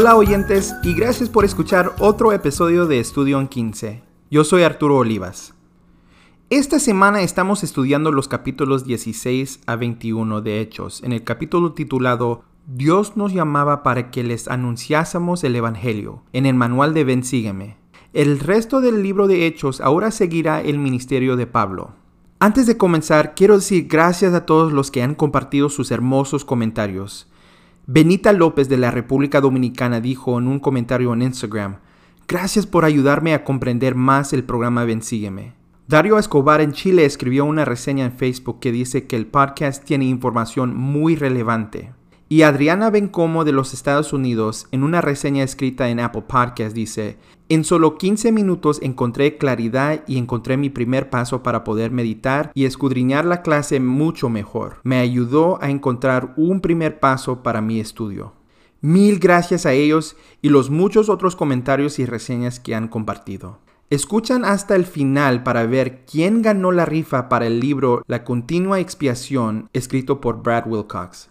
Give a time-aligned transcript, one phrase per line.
[0.00, 4.02] Hola oyentes y gracias por escuchar otro episodio de Estudio en 15.
[4.30, 5.52] Yo soy Arturo Olivas.
[6.48, 12.44] Esta semana estamos estudiando los capítulos 16 a 21 de Hechos, en el capítulo titulado
[12.66, 17.76] Dios nos llamaba para que les anunciásemos el Evangelio, en el manual de Ven Sígueme.
[18.14, 21.90] El resto del libro de Hechos ahora seguirá el ministerio de Pablo.
[22.38, 27.29] Antes de comenzar, quiero decir gracias a todos los que han compartido sus hermosos comentarios.
[27.92, 31.78] Benita López de la República Dominicana dijo en un comentario en Instagram,
[32.28, 35.54] Gracias por ayudarme a comprender más el programa Bensígueme.
[35.88, 40.04] Dario Escobar en Chile escribió una reseña en Facebook que dice que el podcast tiene
[40.04, 41.92] información muy relevante.
[42.32, 47.16] Y Adriana Bencomo de los Estados Unidos, en una reseña escrita en Apple Podcast, dice,
[47.48, 52.66] en solo 15 minutos encontré claridad y encontré mi primer paso para poder meditar y
[52.66, 54.76] escudriñar la clase mucho mejor.
[54.84, 58.32] Me ayudó a encontrar un primer paso para mi estudio.
[58.80, 63.58] Mil gracias a ellos y los muchos otros comentarios y reseñas que han compartido.
[63.90, 68.78] Escuchan hasta el final para ver quién ganó la rifa para el libro La continua
[68.78, 71.30] expiación escrito por Brad Wilcox.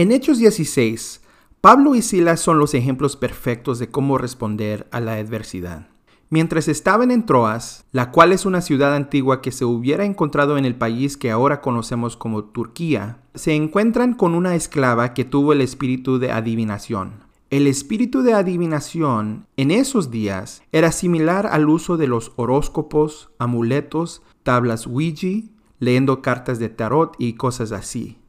[0.00, 1.20] En Hechos 16,
[1.60, 5.88] Pablo y Silas son los ejemplos perfectos de cómo responder a la adversidad.
[6.30, 10.64] Mientras estaban en Troas, la cual es una ciudad antigua que se hubiera encontrado en
[10.64, 15.60] el país que ahora conocemos como Turquía, se encuentran con una esclava que tuvo el
[15.60, 17.24] espíritu de adivinación.
[17.50, 24.22] El espíritu de adivinación en esos días era similar al uso de los horóscopos, amuletos,
[24.44, 25.46] tablas Ouija,
[25.78, 28.19] leyendo cartas de tarot y cosas así.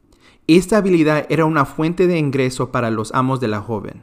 [0.56, 4.02] Esta habilidad era una fuente de ingreso para los amos de la joven.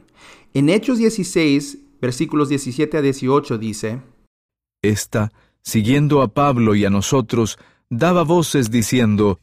[0.52, 4.02] En Hechos 16, versículos 17 a 18 dice,
[4.82, 5.30] Esta,
[5.62, 7.56] siguiendo a Pablo y a nosotros,
[7.88, 9.38] daba voces diciendo,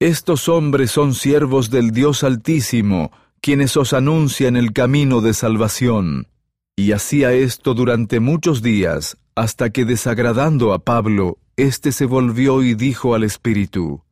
[0.00, 3.10] Estos hombres son siervos del Dios Altísimo,
[3.42, 6.28] quienes os anuncian el camino de salvación.
[6.74, 12.74] Y hacía esto durante muchos días, hasta que desagradando a Pablo, éste se volvió y
[12.74, 14.05] dijo al Espíritu,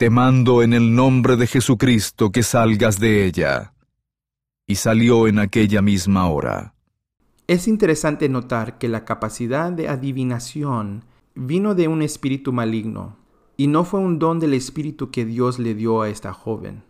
[0.00, 3.74] te mando en el nombre de Jesucristo que salgas de ella.
[4.66, 6.72] Y salió en aquella misma hora.
[7.46, 13.18] Es interesante notar que la capacidad de adivinación vino de un espíritu maligno,
[13.58, 16.82] y no fue un don del espíritu que Dios le dio a esta joven.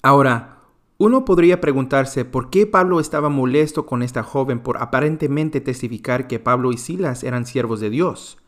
[0.00, 0.60] Ahora,
[0.96, 6.38] uno podría preguntarse por qué Pablo estaba molesto con esta joven por aparentemente testificar que
[6.38, 8.41] Pablo y Silas eran siervos de Dios.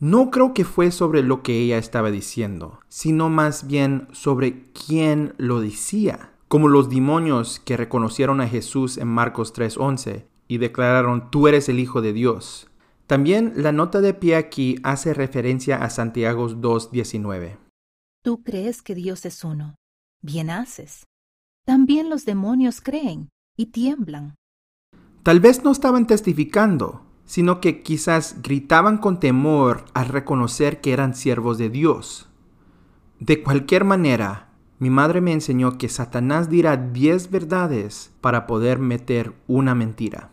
[0.00, 5.34] No creo que fue sobre lo que ella estaba diciendo, sino más bien sobre quién
[5.36, 11.48] lo decía, como los demonios que reconocieron a Jesús en Marcos 3:11 y declararon, tú
[11.48, 12.70] eres el Hijo de Dios.
[13.06, 17.58] También la nota de pie aquí hace referencia a Santiago 2:19.
[18.22, 19.74] Tú crees que Dios es uno.
[20.22, 21.04] Bien haces.
[21.66, 24.34] También los demonios creen y tiemblan.
[25.22, 31.14] Tal vez no estaban testificando, sino que quizás gritaban con temor al reconocer que eran
[31.14, 32.28] siervos de Dios.
[33.20, 34.48] De cualquier manera,
[34.80, 40.30] mi madre me enseñó que Satanás dirá diez verdades para poder meter una mentira.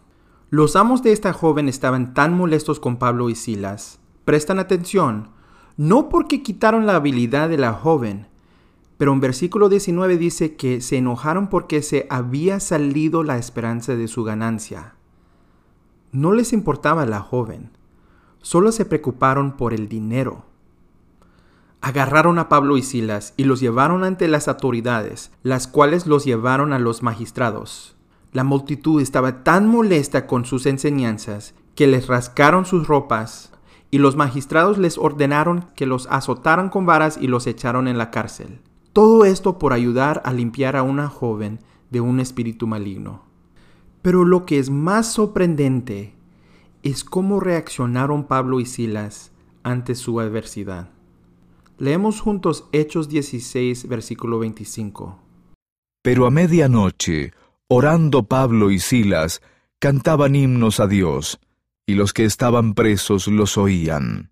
[0.50, 4.00] Los amos de esta joven estaban tan molestos con Pablo y Silas.
[4.26, 5.30] Prestan atención,
[5.78, 8.26] no porque quitaron la habilidad de la joven,
[8.98, 14.08] pero en versículo 19 dice que se enojaron porque se había salido la esperanza de
[14.08, 14.97] su ganancia.
[16.18, 17.70] No les importaba la joven,
[18.42, 20.46] solo se preocuparon por el dinero.
[21.80, 26.74] Agarraron a Pablo y Silas y los llevaron ante las autoridades, las cuales los llevaron
[26.74, 27.96] a los magistrados.
[28.32, 33.52] La multitud estaba tan molesta con sus enseñanzas que les rascaron sus ropas
[33.92, 38.10] y los magistrados les ordenaron que los azotaran con varas y los echaron en la
[38.10, 38.60] cárcel.
[38.92, 41.60] Todo esto por ayudar a limpiar a una joven
[41.92, 43.27] de un espíritu maligno.
[44.08, 46.14] Pero lo que es más sorprendente
[46.82, 49.34] es cómo reaccionaron Pablo y Silas
[49.64, 50.92] ante su adversidad.
[51.78, 55.20] Leemos juntos Hechos 16, versículo 25.
[56.02, 57.34] Pero a medianoche,
[57.68, 59.42] orando Pablo y Silas,
[59.78, 61.42] cantaban himnos a Dios,
[61.86, 64.32] y los que estaban presos los oían.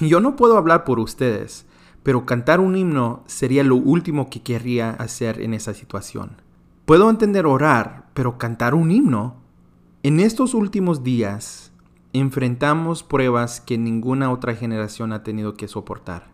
[0.00, 1.64] Yo no puedo hablar por ustedes,
[2.02, 6.44] pero cantar un himno sería lo último que querría hacer en esa situación.
[6.86, 9.34] Puedo entender orar, pero cantar un himno.
[10.04, 11.72] En estos últimos días
[12.12, 16.28] enfrentamos pruebas que ninguna otra generación ha tenido que soportar.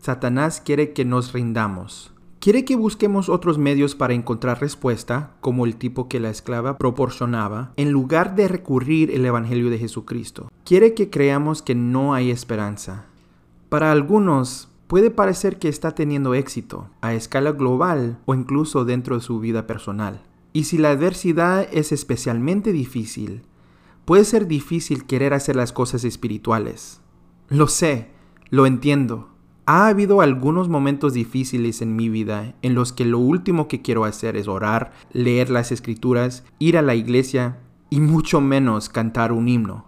[0.00, 2.14] Satanás quiere que nos rindamos.
[2.38, 7.72] Quiere que busquemos otros medios para encontrar respuesta, como el tipo que la esclava proporcionaba,
[7.76, 10.52] en lugar de recurrir el Evangelio de Jesucristo.
[10.64, 13.06] Quiere que creamos que no hay esperanza.
[13.68, 19.22] Para algunos, puede parecer que está teniendo éxito a escala global o incluso dentro de
[19.22, 20.20] su vida personal.
[20.52, 23.42] Y si la adversidad es especialmente difícil,
[24.04, 27.00] puede ser difícil querer hacer las cosas espirituales.
[27.48, 28.08] Lo sé,
[28.50, 29.28] lo entiendo.
[29.64, 34.04] Ha habido algunos momentos difíciles en mi vida en los que lo último que quiero
[34.04, 37.60] hacer es orar, leer las escrituras, ir a la iglesia
[37.90, 39.84] y mucho menos cantar un himno.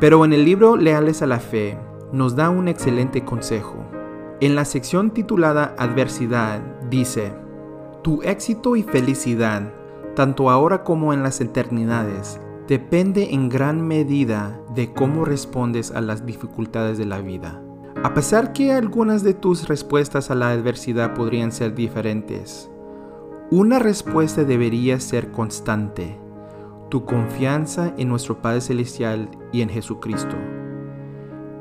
[0.00, 1.76] Pero en el libro Leales a la Fe
[2.10, 3.99] nos da un excelente consejo.
[4.40, 7.34] En la sección titulada Adversidad dice,
[8.02, 9.74] Tu éxito y felicidad,
[10.16, 16.24] tanto ahora como en las eternidades, depende en gran medida de cómo respondes a las
[16.24, 17.60] dificultades de la vida.
[18.02, 22.70] A pesar que algunas de tus respuestas a la adversidad podrían ser diferentes,
[23.50, 26.18] una respuesta debería ser constante,
[26.88, 30.36] tu confianza en nuestro Padre Celestial y en Jesucristo.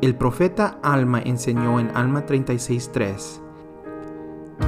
[0.01, 3.41] El profeta Alma enseñó en Alma 36.3,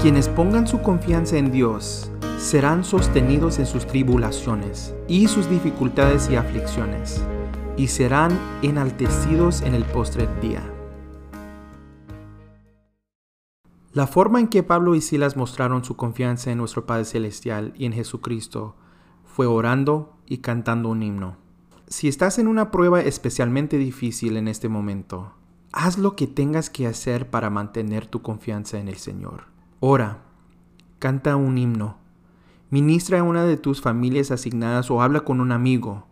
[0.02, 6.36] quienes pongan su confianza en Dios serán sostenidos en sus tribulaciones y sus dificultades y
[6.36, 7.24] aflicciones,
[7.78, 10.70] y serán enaltecidos en el postrer día.
[13.94, 17.86] La forma en que Pablo y Silas mostraron su confianza en nuestro Padre Celestial y
[17.86, 18.76] en Jesucristo
[19.24, 21.38] fue orando y cantando un himno.
[21.92, 25.34] Si estás en una prueba especialmente difícil en este momento,
[25.74, 29.48] haz lo que tengas que hacer para mantener tu confianza en el Señor.
[29.82, 30.24] Ora,
[31.00, 31.98] canta un himno,
[32.70, 36.08] ministra a una de tus familias asignadas o habla con un amigo.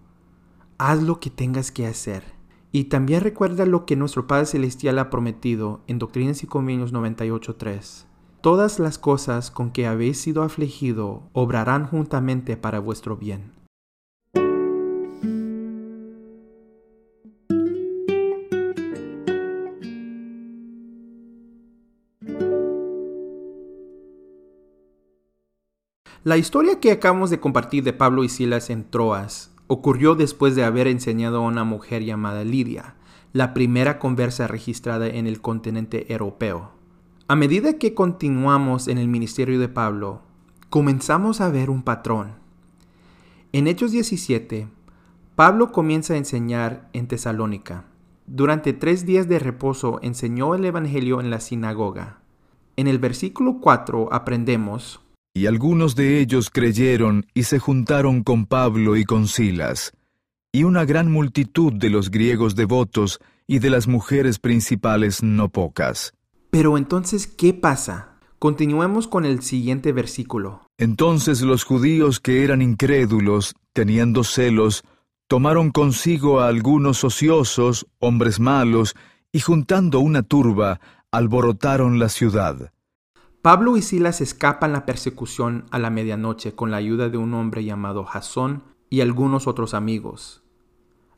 [0.78, 2.26] Haz lo que tengas que hacer.
[2.74, 8.04] Y también recuerda lo que nuestro Padre Celestial ha prometido en Doctrinas y Convenios 98.3.
[8.42, 13.59] Todas las cosas con que habéis sido afligido obrarán juntamente para vuestro bien.
[26.25, 30.66] La historia que acabamos de compartir de Pablo y Silas en Troas ocurrió después de
[30.66, 32.95] haber enseñado a una mujer llamada Lidia,
[33.31, 36.71] la primera conversa registrada en el continente europeo.
[37.30, 40.21] A medida que continuamos en el ministerio de Pablo,
[40.69, 42.33] comenzamos a ver un patrón.
[43.54, 44.68] En Hechos 17,
[45.38, 47.86] Pablo comienza a enseñar en Tesalónica.
[48.27, 52.19] Durante tres días de reposo enseñó el Evangelio en la sinagoga.
[52.75, 55.00] En el versículo 4 aprendemos,
[55.34, 59.94] y algunos de ellos creyeron y se juntaron con Pablo y con Silas,
[60.52, 66.14] y una gran multitud de los griegos devotos y de las mujeres principales no pocas.
[66.50, 68.16] Pero entonces, ¿qué pasa?
[68.40, 70.62] Continuemos con el siguiente versículo.
[70.78, 74.84] Entonces los judíos que eran incrédulos, teniendo celos,
[75.28, 78.96] tomaron consigo a algunos ociosos, hombres malos,
[79.31, 80.80] y juntando una turba,
[81.12, 82.72] alborotaron la ciudad.
[83.42, 87.64] Pablo y Silas escapan la persecución a la medianoche con la ayuda de un hombre
[87.64, 90.44] llamado Jasón y algunos otros amigos.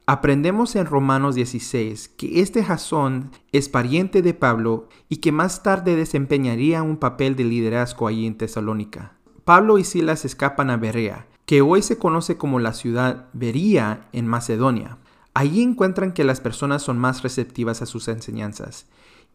[0.06, 5.96] Aprendemos en Romanos 16 que este Jasón es pariente de Pablo y que más tarde
[5.96, 9.14] desempeñaría un papel de liderazgo allí en Tesalónica.
[9.44, 14.28] Pablo y Silas escapan a Berea, que hoy se conoce como la ciudad Bería en
[14.28, 15.00] Macedonia.
[15.34, 18.86] Allí encuentran que las personas son más receptivas a sus enseñanzas.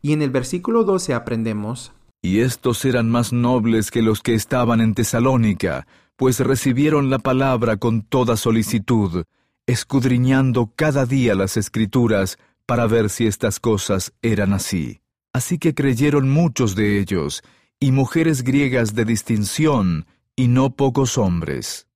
[0.02, 4.80] Y en el versículo 12 aprendemos, y estos eran más nobles que los que estaban
[4.80, 9.24] en Tesalónica, pues recibieron la palabra con toda solicitud,
[9.66, 15.00] escudriñando cada día las escrituras para ver si estas cosas eran así.
[15.32, 17.42] Así que creyeron muchos de ellos,
[17.78, 21.86] y mujeres griegas de distinción, y no pocos hombres.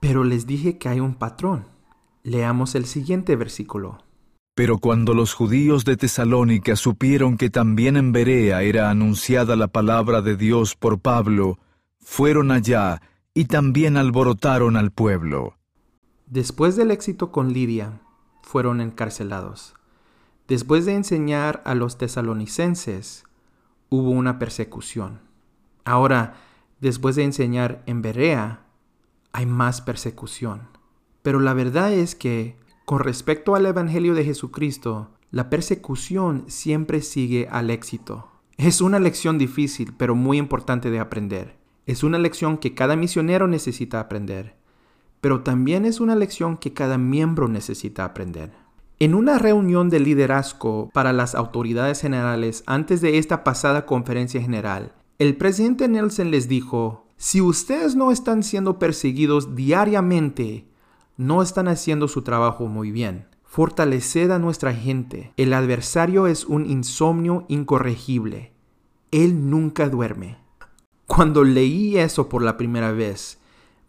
[0.00, 1.66] Pero les dije que hay un patrón.
[2.24, 4.02] Leamos el siguiente versículo.
[4.54, 10.20] Pero cuando los judíos de Tesalónica supieron que también en Berea era anunciada la palabra
[10.20, 11.58] de Dios por Pablo,
[11.98, 13.00] fueron allá
[13.32, 15.56] y también alborotaron al pueblo.
[16.26, 18.00] Después del éxito con Lidia,
[18.42, 19.74] fueron encarcelados.
[20.48, 23.24] Después de enseñar a los tesalonicenses,
[23.88, 25.20] hubo una persecución.
[25.84, 26.34] Ahora,
[26.80, 28.66] después de enseñar en Berea,
[29.32, 30.68] hay más persecución.
[31.22, 37.48] Pero la verdad es que con respecto al Evangelio de Jesucristo, la persecución siempre sigue
[37.50, 38.28] al éxito.
[38.56, 41.56] Es una lección difícil, pero muy importante de aprender.
[41.86, 44.56] Es una lección que cada misionero necesita aprender,
[45.20, 48.52] pero también es una lección que cada miembro necesita aprender.
[48.98, 54.92] En una reunión de liderazgo para las autoridades generales antes de esta pasada conferencia general,
[55.18, 60.66] el presidente Nelson les dijo, si ustedes no están siendo perseguidos diariamente,
[61.16, 63.26] no están haciendo su trabajo muy bien.
[63.44, 65.32] Fortaleced a nuestra gente.
[65.36, 68.52] El adversario es un insomnio incorregible.
[69.10, 70.38] Él nunca duerme.
[71.06, 73.38] Cuando leí eso por la primera vez,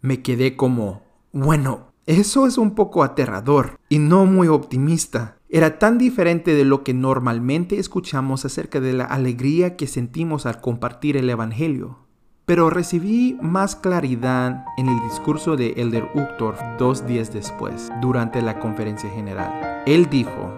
[0.02, 1.02] Me quedé como,
[1.32, 5.38] bueno, eso es un poco aterrador y no muy optimista.
[5.48, 10.60] Era tan diferente de lo que normalmente escuchamos acerca de la alegría que sentimos al
[10.60, 12.03] compartir el Evangelio.
[12.46, 18.60] Pero recibí más claridad en el discurso de Elder Uchtdorf dos días después, durante la
[18.60, 19.82] conferencia general.
[19.86, 20.52] Él dijo,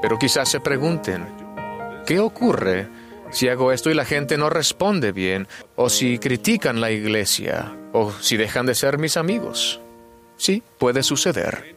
[0.00, 1.26] Pero quizás se pregunten,
[2.06, 2.88] ¿qué ocurre
[3.30, 8.12] si hago esto y la gente no responde bien, o si critican la iglesia, o
[8.12, 9.80] si dejan de ser mis amigos?
[10.36, 11.74] Sí, puede suceder.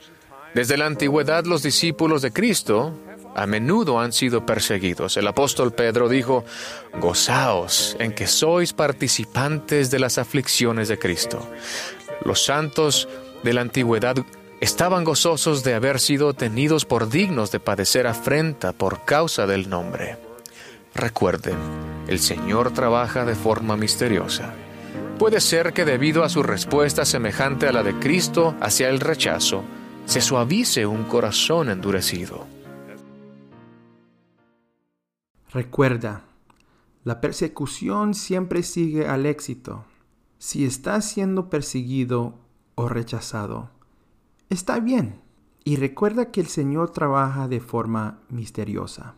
[0.53, 2.93] Desde la antigüedad los discípulos de Cristo
[3.35, 5.17] a menudo han sido perseguidos.
[5.17, 6.43] El apóstol Pedro dijo,
[7.00, 11.47] Gozaos en que sois participantes de las aflicciones de Cristo.
[12.23, 13.07] Los santos
[13.43, 14.15] de la antigüedad
[14.59, 20.17] estaban gozosos de haber sido tenidos por dignos de padecer afrenta por causa del nombre.
[20.93, 21.55] Recuerden,
[22.07, 24.53] el Señor trabaja de forma misteriosa.
[25.17, 29.63] Puede ser que debido a su respuesta semejante a la de Cristo hacia el rechazo,
[30.05, 32.50] se suavice un corazón endurecido.
[35.53, 36.24] Recuerda,
[37.03, 39.84] la persecución siempre sigue al éxito.
[40.38, 42.39] Si estás siendo perseguido
[42.75, 43.70] o rechazado,
[44.50, 45.20] está bien.
[45.65, 49.15] Y recuerda que el Señor trabaja de forma misteriosa.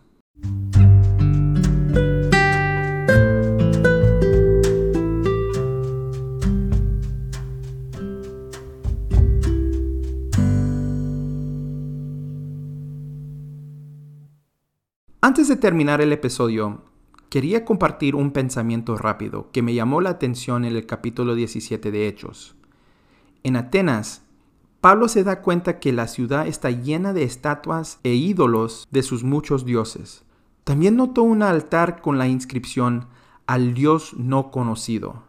[15.34, 16.84] Antes de terminar el episodio,
[17.30, 22.08] quería compartir un pensamiento rápido que me llamó la atención en el capítulo 17 de
[22.08, 22.56] Hechos.
[23.42, 24.22] En Atenas,
[24.80, 29.24] Pablo se da cuenta que la ciudad está llena de estatuas e ídolos de sus
[29.24, 30.24] muchos dioses.
[30.66, 33.08] También notó un altar con la inscripción
[33.48, 35.24] al Dios no conocido.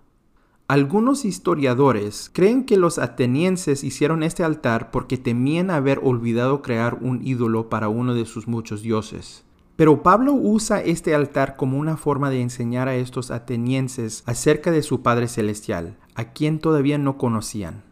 [0.69, 7.27] Algunos historiadores creen que los atenienses hicieron este altar porque temían haber olvidado crear un
[7.27, 9.45] ídolo para uno de sus muchos dioses.
[9.77, 14.83] Pero Pablo usa este altar como una forma de enseñar a estos atenienses acerca de
[14.83, 17.83] su Padre Celestial, a quien todavía no conocían.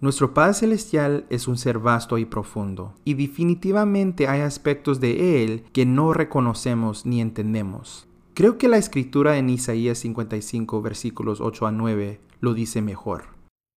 [0.00, 5.64] Nuestro Padre Celestial es un ser vasto y profundo, y definitivamente hay aspectos de Él
[5.72, 8.08] que no reconocemos ni entendemos.
[8.34, 13.24] Creo que la escritura en Isaías 55 versículos 8 a 9 lo dice mejor.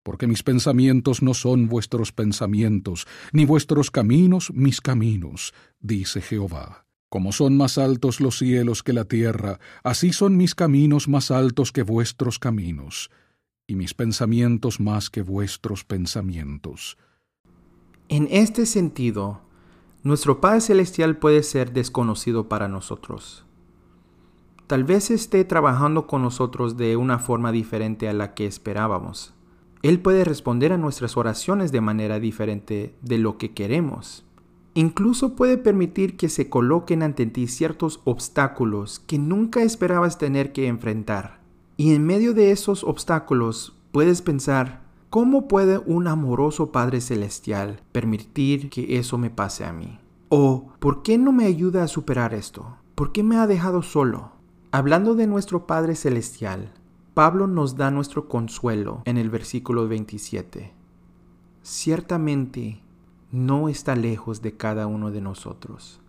[0.03, 6.85] Porque mis pensamientos no son vuestros pensamientos, ni vuestros caminos mis caminos, dice Jehová.
[7.11, 11.73] Como son más altos los cielos que la tierra, así son mis caminos más altos
[11.73, 13.11] que vuestros caminos,
[13.67, 16.97] y mis pensamientos más que vuestros pensamientos.
[18.07, 19.41] En este sentido,
[20.03, 23.43] nuestro Padre Celestial puede ser desconocido para nosotros.
[24.67, 29.33] Tal vez esté trabajando con nosotros de una forma diferente a la que esperábamos.
[29.81, 34.23] Él puede responder a nuestras oraciones de manera diferente de lo que queremos.
[34.73, 40.67] Incluso puede permitir que se coloquen ante ti ciertos obstáculos que nunca esperabas tener que
[40.67, 41.41] enfrentar.
[41.75, 48.69] Y en medio de esos obstáculos puedes pensar, ¿cómo puede un amoroso Padre Celestial permitir
[48.69, 49.99] que eso me pase a mí?
[50.29, 52.77] O, ¿por qué no me ayuda a superar esto?
[52.95, 54.31] ¿Por qué me ha dejado solo?
[54.71, 56.71] Hablando de nuestro Padre Celestial,
[57.13, 60.73] Pablo nos da nuestro consuelo en el versículo 27.
[61.61, 62.81] Ciertamente,
[63.31, 66.01] no está lejos de cada uno de nosotros.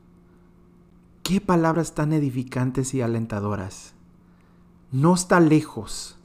[1.22, 3.94] Qué palabras tan edificantes y alentadoras.
[4.90, 6.18] No está lejos.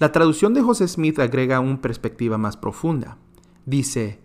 [0.00, 3.16] La traducción de José Smith agrega una perspectiva más profunda.
[3.64, 4.18] Dice,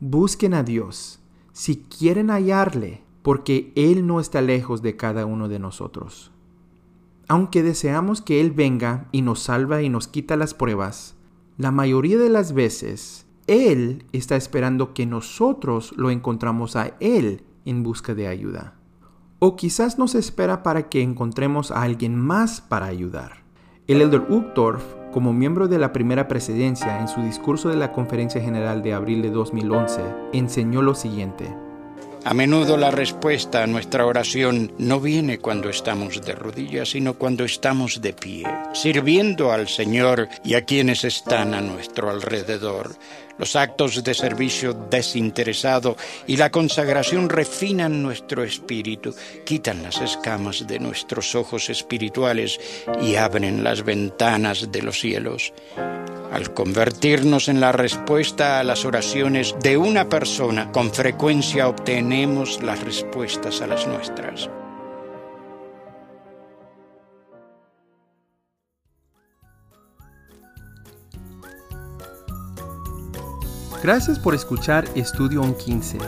[0.00, 1.20] busquen a Dios
[1.52, 6.30] si quieren hallarle, porque Él no está lejos de cada uno de nosotros.
[7.28, 11.16] Aunque deseamos que Él venga y nos salva y nos quita las pruebas,
[11.56, 17.82] la mayoría de las veces él está esperando que nosotros lo encontramos a Él en
[17.82, 18.74] busca de ayuda.
[19.38, 23.44] O quizás nos espera para que encontremos a alguien más para ayudar.
[23.86, 28.40] El elder Uchtdorf, como miembro de la primera presidencia en su discurso de la Conferencia
[28.40, 31.65] General de abril de 2011, enseñó lo siguiente.
[32.26, 37.44] A menudo la respuesta a nuestra oración no viene cuando estamos de rodillas, sino cuando
[37.44, 42.96] estamos de pie, sirviendo al Señor y a quienes están a nuestro alrededor.
[43.38, 49.14] Los actos de servicio desinteresado y la consagración refinan nuestro espíritu,
[49.44, 52.58] quitan las escamas de nuestros ojos espirituales
[53.00, 55.52] y abren las ventanas de los cielos.
[56.32, 62.82] Al convertirnos en la respuesta a las oraciones de una persona, con frecuencia obtenemos las
[62.82, 64.48] respuestas a las nuestras.
[73.82, 75.98] Gracias por escuchar Estudio 15.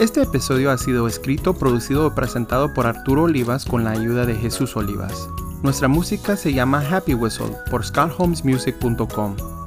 [0.00, 4.34] Este episodio ha sido escrito, producido y presentado por Arturo Olivas con la ayuda de
[4.34, 5.28] Jesús Olivas.
[5.62, 9.63] Nuestra música se llama Happy Whistle por scottholmesmusic.com.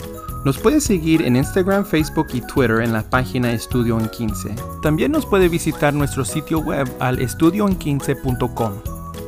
[0.48, 4.56] Nos puede seguir en Instagram, Facebook y Twitter en la página Estudio en 15.
[4.82, 8.72] También nos puede visitar nuestro sitio web al estudioen15.com.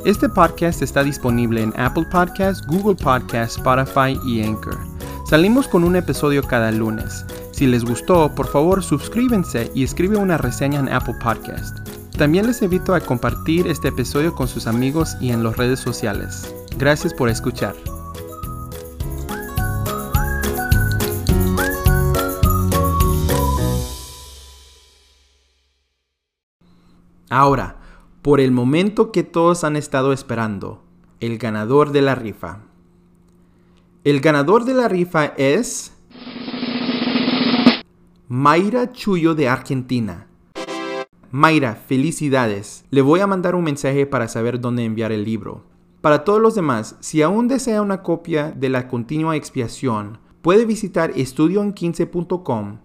[0.06, 4.80] Este podcast está disponible en Apple Podcasts, Google Podcasts, Spotify y Anchor.
[5.30, 7.26] Salimos con un episodio cada lunes.
[7.52, 11.80] Si les gustó, por favor suscríbanse y escribe una reseña en Apple Podcast.
[12.18, 16.56] También les invito a compartir este episodio con sus amigos y en las redes sociales.
[16.78, 17.76] Gracias por escuchar.
[27.30, 27.78] Ahora,
[28.24, 30.82] por el momento que todos han estado esperando,
[31.20, 32.62] el ganador de la rifa.
[34.04, 35.94] El ganador de la rifa es
[38.28, 40.26] Mayra Chuyo de Argentina.
[41.30, 42.86] Mayra, felicidades.
[42.90, 45.64] Le voy a mandar un mensaje para saber dónde enviar el libro.
[46.02, 51.14] Para todos los demás, si aún desea una copia de la continua expiación, puede visitar
[51.14, 52.80] estudioen15.com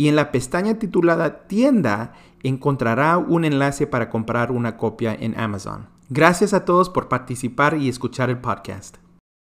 [0.00, 5.88] y en la pestaña titulada Tienda encontrará un enlace para comprar una copia en Amazon.
[6.08, 8.96] Gracias a todos por participar y escuchar el podcast.